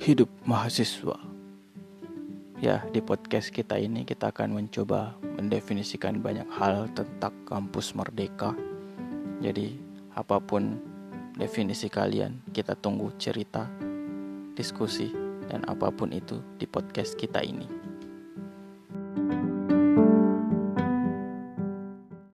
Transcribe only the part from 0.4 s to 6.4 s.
mahasiswa. Ya, di podcast kita ini kita akan mencoba mendefinisikan